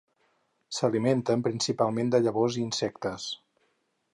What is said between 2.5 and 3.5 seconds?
i insectes.